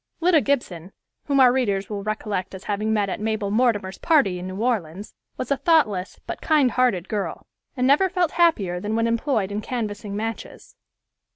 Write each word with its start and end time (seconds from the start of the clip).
Lida 0.19 0.41
Gibson, 0.41 0.93
whom 1.25 1.39
our 1.39 1.53
readers 1.53 1.87
will 1.87 2.01
recollect 2.01 2.55
as 2.55 2.63
having 2.63 2.91
met 2.91 3.07
at 3.07 3.19
Mabel 3.19 3.51
Mortimer's 3.51 3.99
party 3.99 4.39
in 4.39 4.47
New 4.47 4.55
Orleans, 4.59 5.13
was 5.37 5.51
a 5.51 5.57
thoughtless, 5.57 6.19
but 6.25 6.41
kind 6.41 6.71
hearted 6.71 7.07
girl, 7.07 7.45
and 7.77 7.85
never 7.85 8.09
felt 8.09 8.31
happier 8.31 8.79
than 8.79 8.95
when 8.95 9.05
employed 9.05 9.51
in 9.51 9.61
canvassing 9.61 10.15
matches. 10.15 10.75